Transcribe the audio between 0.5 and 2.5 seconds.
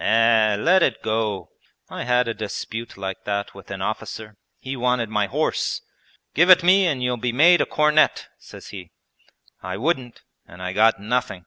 let it go! I had a